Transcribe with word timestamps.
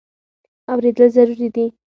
اورېدل 0.71 1.07
ضروري 1.15 1.47
دی. 1.55 1.65